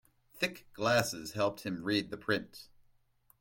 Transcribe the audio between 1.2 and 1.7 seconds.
helped